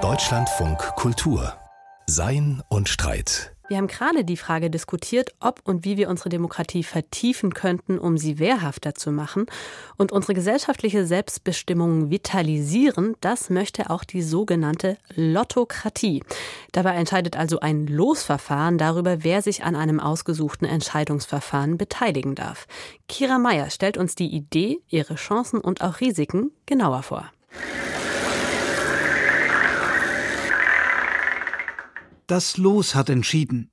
Deutschlandfunk 0.00 0.78
Kultur 0.96 1.52
Sein 2.06 2.62
und 2.70 2.88
Streit. 2.88 3.54
Wir 3.68 3.76
haben 3.76 3.86
gerade 3.86 4.24
die 4.24 4.38
Frage 4.38 4.70
diskutiert, 4.70 5.34
ob 5.40 5.60
und 5.64 5.84
wie 5.84 5.98
wir 5.98 6.08
unsere 6.08 6.30
Demokratie 6.30 6.84
vertiefen 6.84 7.52
könnten, 7.52 7.98
um 7.98 8.16
sie 8.16 8.38
wehrhafter 8.38 8.94
zu 8.94 9.12
machen 9.12 9.44
und 9.98 10.10
unsere 10.10 10.32
gesellschaftliche 10.32 11.04
Selbstbestimmung 11.04 12.08
vitalisieren. 12.10 13.14
Das 13.20 13.50
möchte 13.50 13.90
auch 13.90 14.04
die 14.04 14.22
sogenannte 14.22 14.96
Lottokratie. 15.14 16.24
Dabei 16.72 16.94
entscheidet 16.94 17.36
also 17.36 17.60
ein 17.60 17.86
Losverfahren 17.86 18.78
darüber, 18.78 19.22
wer 19.22 19.42
sich 19.42 19.64
an 19.64 19.76
einem 19.76 20.00
ausgesuchten 20.00 20.66
Entscheidungsverfahren 20.66 21.76
beteiligen 21.76 22.36
darf. 22.36 22.66
Kira 23.06 23.38
Meyer 23.38 23.68
stellt 23.68 23.98
uns 23.98 24.14
die 24.14 24.34
Idee, 24.34 24.80
ihre 24.88 25.16
Chancen 25.16 25.60
und 25.60 25.82
auch 25.82 26.00
Risiken 26.00 26.52
genauer 26.64 27.02
vor. 27.02 27.30
Das 32.26 32.56
Los 32.56 32.94
hat 32.94 33.10
entschieden. 33.10 33.70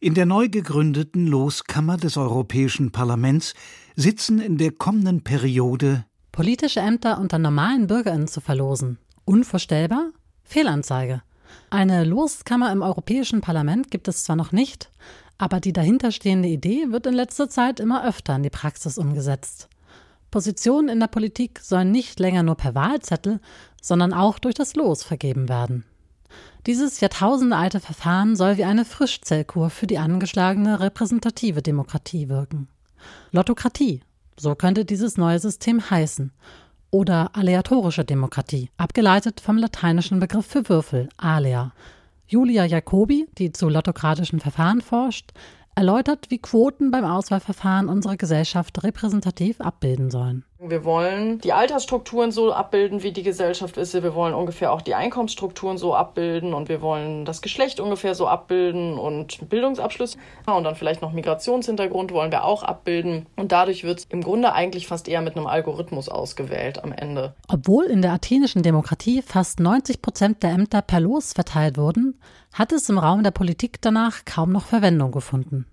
In 0.00 0.14
der 0.14 0.26
neu 0.26 0.48
gegründeten 0.48 1.26
Loskammer 1.26 1.96
des 1.96 2.16
Europäischen 2.16 2.92
Parlaments 2.92 3.54
sitzen 3.96 4.40
in 4.40 4.56
der 4.58 4.72
kommenden 4.72 5.24
Periode 5.24 6.04
politische 6.38 6.78
Ämter 6.78 7.18
unter 7.18 7.36
normalen 7.40 7.88
Bürgerinnen 7.88 8.28
zu 8.28 8.40
verlosen. 8.40 8.98
Unvorstellbar? 9.24 10.12
Fehlanzeige. 10.44 11.20
Eine 11.68 12.04
Loskammer 12.04 12.70
im 12.70 12.80
Europäischen 12.80 13.40
Parlament 13.40 13.90
gibt 13.90 14.06
es 14.06 14.22
zwar 14.22 14.36
noch 14.36 14.52
nicht, 14.52 14.92
aber 15.36 15.58
die 15.58 15.72
dahinterstehende 15.72 16.48
Idee 16.48 16.92
wird 16.92 17.06
in 17.06 17.14
letzter 17.14 17.48
Zeit 17.48 17.80
immer 17.80 18.06
öfter 18.06 18.36
in 18.36 18.44
die 18.44 18.50
Praxis 18.50 18.98
umgesetzt. 18.98 19.68
Positionen 20.30 20.88
in 20.88 21.00
der 21.00 21.06
Politik 21.06 21.60
sollen 21.60 21.90
nicht 21.90 22.20
länger 22.20 22.42
nur 22.42 22.56
per 22.56 22.74
Wahlzettel, 22.74 23.40
sondern 23.80 24.12
auch 24.12 24.38
durch 24.38 24.54
das 24.54 24.76
Los 24.76 25.02
vergeben 25.02 25.48
werden. 25.48 25.84
Dieses 26.66 27.00
jahrtausendealte 27.00 27.80
Verfahren 27.80 28.36
soll 28.36 28.58
wie 28.58 28.64
eine 28.64 28.84
Frischzellkur 28.84 29.70
für 29.70 29.86
die 29.86 29.98
angeschlagene 29.98 30.80
repräsentative 30.80 31.62
Demokratie 31.62 32.28
wirken. 32.28 32.68
Lottokratie, 33.30 34.02
so 34.38 34.54
könnte 34.54 34.84
dieses 34.84 35.16
neue 35.16 35.38
System 35.38 35.90
heißen. 35.90 36.32
Oder 36.90 37.34
aleatorische 37.34 38.04
Demokratie, 38.04 38.70
abgeleitet 38.76 39.40
vom 39.40 39.58
lateinischen 39.58 40.20
Begriff 40.20 40.46
für 40.46 40.68
Würfel, 40.68 41.08
alea. 41.16 41.72
Julia 42.26 42.64
Jacobi, 42.66 43.26
die 43.38 43.52
zu 43.52 43.68
lottokratischen 43.68 44.40
Verfahren 44.40 44.82
forscht, 44.82 45.32
erläutert, 45.78 46.26
wie 46.28 46.38
Quoten 46.38 46.90
beim 46.90 47.04
Auswahlverfahren 47.04 47.88
unsere 47.88 48.16
Gesellschaft 48.16 48.82
repräsentativ 48.82 49.60
abbilden 49.60 50.10
sollen. 50.10 50.44
Wir 50.60 50.84
wollen 50.84 51.38
die 51.38 51.52
Altersstrukturen 51.52 52.32
so 52.32 52.52
abbilden, 52.52 53.04
wie 53.04 53.12
die 53.12 53.22
Gesellschaft 53.22 53.76
ist. 53.76 53.94
Wir 53.94 54.14
wollen 54.14 54.34
ungefähr 54.34 54.72
auch 54.72 54.82
die 54.82 54.96
Einkommensstrukturen 54.96 55.78
so 55.78 55.94
abbilden 55.94 56.52
und 56.52 56.68
wir 56.68 56.82
wollen 56.82 57.24
das 57.24 57.42
Geschlecht 57.42 57.78
ungefähr 57.78 58.16
so 58.16 58.26
abbilden 58.26 58.98
und 58.98 59.48
Bildungsabschluss 59.48 60.16
und 60.46 60.64
dann 60.64 60.74
vielleicht 60.74 61.00
noch 61.00 61.12
Migrationshintergrund 61.12 62.12
wollen 62.12 62.32
wir 62.32 62.42
auch 62.42 62.64
abbilden. 62.64 63.26
Und 63.36 63.52
dadurch 63.52 63.84
wird 63.84 64.00
es 64.00 64.04
im 64.06 64.20
Grunde 64.20 64.52
eigentlich 64.52 64.88
fast 64.88 65.06
eher 65.06 65.22
mit 65.22 65.36
einem 65.36 65.46
Algorithmus 65.46 66.08
ausgewählt 66.08 66.82
am 66.82 66.90
Ende. 66.90 67.34
Obwohl 67.46 67.84
in 67.84 68.02
der 68.02 68.12
athenischen 68.12 68.64
Demokratie 68.64 69.22
fast 69.22 69.60
90 69.60 70.02
Prozent 70.02 70.42
der 70.42 70.50
Ämter 70.50 70.82
per 70.82 70.98
Los 70.98 71.34
verteilt 71.34 71.78
wurden, 71.78 72.18
hat 72.52 72.72
es 72.72 72.88
im 72.88 72.98
Raum 72.98 73.22
der 73.22 73.30
Politik 73.30 73.80
danach 73.80 74.24
kaum 74.24 74.50
noch 74.50 74.66
Verwendung 74.66 75.12
gefunden. 75.12 75.66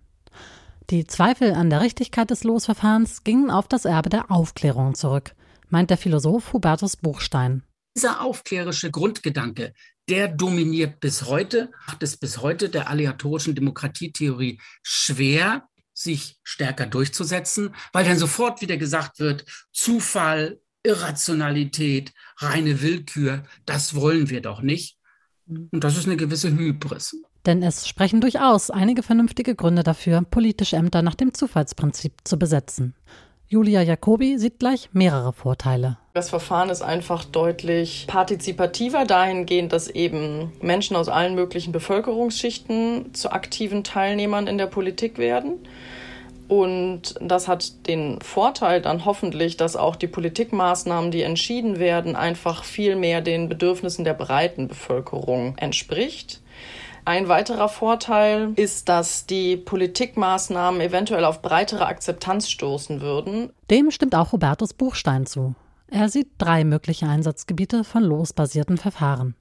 Die 0.91 1.08
Zweifel 1.08 1.53
an 1.53 1.72
der 1.72 1.81
Richtigkeit 1.81 2.30
des 2.30 2.44
Losverfahrens 2.44 3.23
gingen 3.23 3.50
auf 3.50 3.67
das 3.67 3.86
Erbe 3.86 4.09
der 4.09 4.30
Aufklärung 4.30 4.94
zurück, 4.94 5.33
meint 5.69 5.89
der 5.89 5.97
Philosoph 5.97 6.53
Hubertus 6.53 6.95
Buchstein. 6.95 7.64
Dieser 7.97 8.22
aufklärische 8.22 8.91
Grundgedanke, 8.91 9.73
der 10.08 10.28
dominiert 10.28 11.00
bis 11.00 11.23
heute, 11.25 11.72
macht 11.88 12.03
es 12.03 12.17
bis 12.17 12.38
heute 12.38 12.69
der 12.69 12.88
aleatorischen 12.88 13.56
Demokratietheorie 13.56 14.61
schwer, 14.83 15.68
sich 15.95 16.38
stärker 16.44 16.85
durchzusetzen, 16.85 17.74
weil 17.91 18.06
dann 18.06 18.19
sofort 18.19 18.62
wieder 18.62 18.78
gesagt 18.78 19.18
wird, 19.18 19.44
Zufall, 19.72 20.59
Irrationalität, 20.84 22.13
reine 22.38 22.84
Willkür, 22.84 23.44
das 23.66 23.95
wollen 23.95 24.29
wir 24.29 24.41
doch 24.41 24.62
nicht. 24.62 25.00
Und 25.47 25.83
das 25.83 25.97
ist 25.97 26.07
eine 26.07 26.17
gewisse 26.17 26.50
Hybris. 26.50 27.16
Denn 27.45 27.61
es 27.61 27.88
sprechen 27.88 28.22
durchaus 28.22 28.72
einige 28.72 29.03
vernünftige 29.03 29.56
Gründe 29.56 29.83
dafür, 29.83 30.22
politische 30.23 30.78
Ämter 30.78 31.01
nach 31.01 31.16
dem 31.16 31.33
Zufallsprinzip 31.33 32.13
zu 32.23 32.39
besetzen. 32.39 32.95
Julia 33.47 33.83
Jacobi 33.83 34.39
sieht 34.39 34.57
gleich 34.57 34.89
mehrere 34.94 35.31
Vorteile. 35.31 36.00
Das 36.16 36.31
Verfahren 36.31 36.69
ist 36.69 36.81
einfach 36.81 37.23
deutlich 37.25 38.06
partizipativer 38.07 39.06
dahingehend, 39.06 39.72
dass 39.72 39.88
eben 39.88 40.51
Menschen 40.61 40.95
aus 40.95 41.09
allen 41.09 41.35
möglichen 41.35 41.72
Bevölkerungsschichten 41.72 43.13
zu 43.13 43.31
aktiven 43.31 43.83
Teilnehmern 43.83 44.47
in 44.47 44.57
der 44.57 44.66
Politik 44.66 45.19
werden. 45.19 45.59
Und 46.47 47.16
das 47.22 47.47
hat 47.47 47.88
den 47.88 48.22
Vorteil 48.22 48.81
dann 48.81 49.06
hoffentlich, 49.06 49.57
dass 49.57 49.75
auch 49.75 49.95
die 49.95 50.07
Politikmaßnahmen, 50.07 51.11
die 51.11 51.23
entschieden 51.23 51.79
werden, 51.79 52.16
einfach 52.16 52.63
viel 52.63 52.95
mehr 52.95 53.22
den 53.22 53.50
Bedürfnissen 53.50 54.06
der 54.06 54.13
breiten 54.13 54.67
Bevölkerung 54.67 55.57
entspricht. 55.57 56.41
Ein 57.03 57.28
weiterer 57.28 57.69
Vorteil 57.69 58.51
ist, 58.56 58.89
dass 58.89 59.28
die 59.28 59.57
Politikmaßnahmen 59.57 60.81
eventuell 60.81 61.23
auf 61.23 61.44
breitere 61.44 61.85
Akzeptanz 61.85 62.50
stoßen 62.50 63.00
würden. 63.00 63.51
Dem 63.69 63.91
stimmt 63.91 64.16
auch 64.16 64.31
Hubertus 64.31 64.73
Buchstein 64.73 65.27
zu. 65.27 65.53
Er 65.88 66.09
sieht 66.09 66.29
drei 66.39 66.63
mögliche 66.63 67.07
Einsatzgebiete 67.07 67.83
von 67.83 68.03
losbasierten 68.03 68.77
Verfahren. 68.77 69.35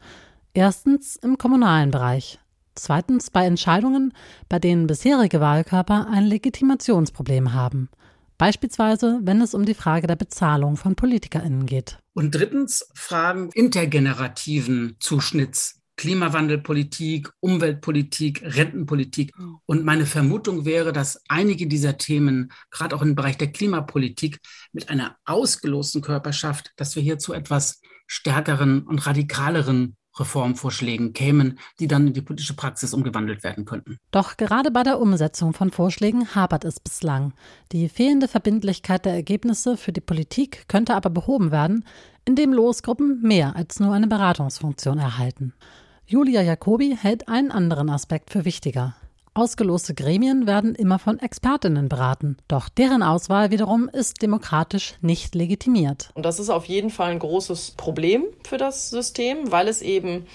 Erstens 0.52 1.16
im 1.16 1.38
kommunalen 1.38 1.90
Bereich. 1.90 2.38
Zweitens 2.74 3.30
bei 3.30 3.44
Entscheidungen, 3.46 4.12
bei 4.48 4.58
denen 4.58 4.86
bisherige 4.86 5.40
Wahlkörper 5.40 6.08
ein 6.10 6.24
Legitimationsproblem 6.24 7.52
haben. 7.52 7.88
Beispielsweise, 8.36 9.20
wenn 9.22 9.40
es 9.40 9.54
um 9.54 9.64
die 9.64 9.74
Frage 9.74 10.06
der 10.06 10.16
Bezahlung 10.16 10.76
von 10.76 10.96
PolitikerInnen 10.96 11.66
geht. 11.66 11.98
Und 12.14 12.34
drittens 12.34 12.88
Fragen 12.94 13.50
intergenerativen 13.52 14.96
Zuschnitts 14.98 15.80
Klimawandelpolitik, 15.96 17.30
Umweltpolitik, 17.40 18.42
Rentenpolitik. 18.42 19.32
Und 19.66 19.84
meine 19.84 20.06
Vermutung 20.06 20.64
wäre, 20.64 20.92
dass 20.92 21.22
einige 21.28 21.66
dieser 21.66 21.98
Themen, 21.98 22.52
gerade 22.70 22.96
auch 22.96 23.02
im 23.02 23.14
Bereich 23.14 23.38
der 23.38 23.52
Klimapolitik, 23.52 24.40
mit 24.72 24.88
einer 24.88 25.16
ausgelosten 25.24 26.02
Körperschaft, 26.02 26.72
dass 26.76 26.96
wir 26.96 27.02
hier 27.02 27.18
zu 27.18 27.32
etwas 27.32 27.80
stärkeren 28.06 28.82
und 28.82 29.06
radikaleren 29.06 29.96
Reformvorschlägen 30.18 31.12
kämen, 31.12 31.58
die 31.80 31.88
dann 31.88 32.06
in 32.08 32.12
die 32.12 32.22
politische 32.22 32.54
Praxis 32.54 32.94
umgewandelt 32.94 33.42
werden 33.42 33.64
könnten. 33.64 33.98
Doch 34.10 34.36
gerade 34.36 34.70
bei 34.70 34.82
der 34.82 35.00
Umsetzung 35.00 35.52
von 35.52 35.70
Vorschlägen 35.70 36.34
hapert 36.34 36.64
es 36.64 36.80
bislang. 36.80 37.32
Die 37.72 37.88
fehlende 37.88 38.28
Verbindlichkeit 38.28 39.04
der 39.04 39.14
Ergebnisse 39.14 39.76
für 39.76 39.92
die 39.92 40.00
Politik 40.00 40.68
könnte 40.68 40.94
aber 40.94 41.10
behoben 41.10 41.50
werden, 41.50 41.84
indem 42.24 42.52
Losgruppen 42.52 43.20
mehr 43.22 43.56
als 43.56 43.80
nur 43.80 43.92
eine 43.92 44.06
Beratungsfunktion 44.06 44.98
erhalten. 44.98 45.52
Julia 46.06 46.42
Jacobi 46.42 46.96
hält 47.00 47.28
einen 47.28 47.50
anderen 47.50 47.88
Aspekt 47.90 48.30
für 48.30 48.44
wichtiger. 48.44 48.94
Ausgeloste 49.36 49.94
Gremien 49.94 50.46
werden 50.46 50.76
immer 50.76 51.00
von 51.00 51.18
Expertinnen 51.18 51.88
beraten, 51.88 52.36
doch 52.46 52.68
deren 52.68 53.02
Auswahl 53.02 53.50
wiederum 53.50 53.88
ist 53.88 54.22
demokratisch 54.22 54.94
nicht 55.00 55.34
legitimiert. 55.34 56.10
Und 56.14 56.24
das 56.24 56.38
ist 56.38 56.50
auf 56.50 56.66
jeden 56.66 56.90
Fall 56.90 57.10
ein 57.10 57.18
großes 57.18 57.72
Problem 57.72 58.22
für 58.46 58.58
das 58.58 58.90
System, 58.90 59.50
weil 59.50 59.66
es 59.66 59.82
eben 59.82 60.26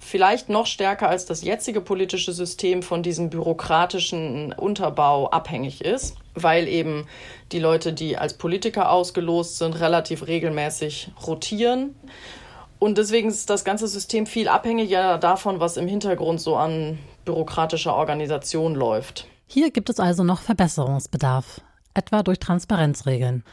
vielleicht 0.00 0.48
noch 0.48 0.66
stärker 0.66 1.08
als 1.08 1.24
das 1.24 1.42
jetzige 1.42 1.80
politische 1.80 2.32
System 2.32 2.82
von 2.82 3.04
diesem 3.04 3.30
bürokratischen 3.30 4.52
Unterbau 4.52 5.30
abhängig 5.30 5.84
ist, 5.84 6.16
weil 6.34 6.66
eben 6.66 7.06
die 7.52 7.60
Leute, 7.60 7.92
die 7.92 8.16
als 8.16 8.34
Politiker 8.34 8.90
ausgelost 8.90 9.58
sind, 9.58 9.78
relativ 9.78 10.26
regelmäßig 10.26 11.12
rotieren 11.24 11.94
und 12.82 12.98
deswegen 12.98 13.28
ist 13.28 13.48
das 13.48 13.62
ganze 13.62 13.86
System 13.86 14.26
viel 14.26 14.48
abhängiger 14.48 15.16
davon, 15.16 15.60
was 15.60 15.76
im 15.76 15.86
Hintergrund 15.86 16.40
so 16.40 16.56
an 16.56 16.98
bürokratischer 17.24 17.94
Organisation 17.94 18.74
läuft. 18.74 19.26
Hier 19.46 19.70
gibt 19.70 19.90
es 19.90 20.00
also 20.00 20.24
noch 20.24 20.40
Verbesserungsbedarf, 20.40 21.60
etwa 21.94 22.22
durch 22.22 22.38
Transparenzregeln. 22.38 23.44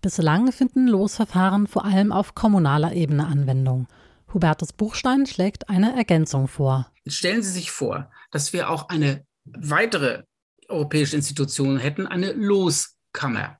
Bislang 0.00 0.52
finden 0.52 0.86
Losverfahren 0.86 1.66
vor 1.66 1.84
allem 1.84 2.12
auf 2.12 2.34
kommunaler 2.34 2.92
Ebene 2.92 3.26
Anwendung. 3.26 3.88
Hubertus 4.32 4.72
Buchstein 4.72 5.26
schlägt 5.26 5.68
eine 5.68 5.96
Ergänzung 5.96 6.48
vor. 6.48 6.86
Stellen 7.06 7.42
Sie 7.42 7.50
sich 7.50 7.70
vor, 7.70 8.10
dass 8.30 8.52
wir 8.52 8.70
auch 8.70 8.88
eine 8.88 9.24
weitere 9.44 10.22
europäische 10.68 11.16
Institution 11.16 11.78
hätten, 11.78 12.06
eine 12.06 12.32
Loskammer 12.32 13.57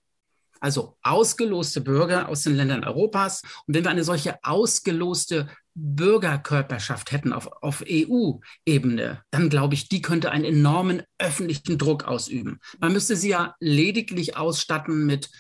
also 0.60 0.96
ausgeloste 1.02 1.81
Bürger 1.81 2.28
aus 2.28 2.43
den 2.43 2.56
Ländern 2.56 2.84
Europas. 2.84 3.43
Und 3.66 3.75
wenn 3.75 3.84
wir 3.84 3.90
eine 3.90 4.05
solche 4.05 4.37
ausgeloste 4.43 5.49
Bürgerkörperschaft 5.75 7.12
hätten 7.12 7.32
auf, 7.32 7.49
auf 7.62 7.84
EU-Ebene, 7.88 9.22
dann 9.31 9.49
glaube 9.49 9.75
ich, 9.75 9.88
die 9.88 10.02
könnte 10.02 10.31
einen 10.31 10.44
enormen 10.44 11.02
öffentlichen 11.19 11.78
Druck 11.78 12.05
ausüben. 12.05 12.58
Man 12.81 12.93
müsste 12.93 13.16
sie 13.16 13.31
ja 13.31 13.55
lediglich 13.60 14.37
ausstatten 14.37 15.06
mit 15.06 15.31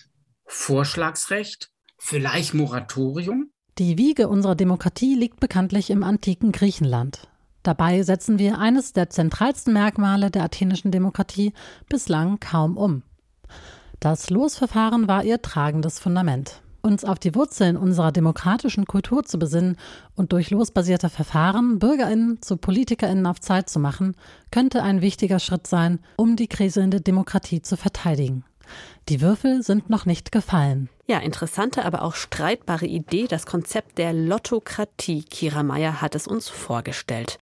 Vorschlagsrecht, 0.46 1.70
vielleicht 1.98 2.54
Moratorium. 2.54 3.50
Die 3.78 3.98
Wiege 3.98 4.28
unserer 4.28 4.54
Demokratie 4.54 5.14
liegt 5.14 5.40
bekanntlich 5.40 5.90
im 5.90 6.02
antiken 6.02 6.52
Griechenland. 6.52 7.28
Dabei 7.62 8.02
setzen 8.02 8.38
wir 8.38 8.58
eines 8.58 8.92
der 8.92 9.10
zentralsten 9.10 9.72
Merkmale 9.72 10.30
der 10.30 10.44
athenischen 10.44 10.90
Demokratie 10.90 11.52
bislang 11.88 12.40
kaum 12.40 12.76
um. 12.76 13.02
Das 14.00 14.30
Losverfahren 14.30 15.08
war 15.08 15.24
ihr 15.24 15.42
tragendes 15.42 15.98
Fundament. 15.98 16.62
Uns 16.82 17.04
auf 17.04 17.18
die 17.18 17.34
Wurzeln 17.34 17.76
unserer 17.76 18.12
demokratischen 18.12 18.86
Kultur 18.86 19.24
zu 19.24 19.40
besinnen 19.40 19.76
und 20.14 20.32
durch 20.32 20.50
losbasierte 20.50 21.08
Verfahren 21.08 21.80
Bürgerinnen 21.80 22.40
zu 22.40 22.56
Politikerinnen 22.56 23.26
auf 23.26 23.40
Zeit 23.40 23.68
zu 23.68 23.80
machen, 23.80 24.14
könnte 24.52 24.84
ein 24.84 25.00
wichtiger 25.00 25.40
Schritt 25.40 25.66
sein, 25.66 25.98
um 26.16 26.36
die 26.36 26.46
kriselnde 26.46 27.00
Demokratie 27.00 27.60
zu 27.60 27.76
verteidigen. 27.76 28.44
Die 29.08 29.20
Würfel 29.20 29.64
sind 29.64 29.90
noch 29.90 30.06
nicht 30.06 30.30
gefallen. 30.30 30.88
Ja, 31.08 31.18
interessante, 31.18 31.84
aber 31.84 32.02
auch 32.02 32.14
streitbare 32.14 32.86
Idee, 32.86 33.26
das 33.26 33.46
Konzept 33.46 33.98
der 33.98 34.12
Lottokratie. 34.12 35.24
Kira 35.24 35.64
Meyer 35.64 36.00
hat 36.00 36.14
es 36.14 36.28
uns 36.28 36.48
vorgestellt. 36.48 37.38